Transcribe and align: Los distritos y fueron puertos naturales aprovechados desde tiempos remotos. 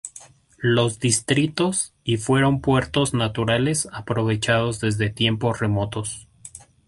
Los 0.57 0.97
distritos 0.99 1.93
y 2.03 2.17
fueron 2.17 2.59
puertos 2.59 3.13
naturales 3.13 3.87
aprovechados 3.93 4.79
desde 4.79 5.11
tiempos 5.11 5.59
remotos. 5.59 6.27